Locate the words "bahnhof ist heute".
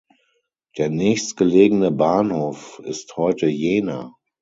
1.91-3.45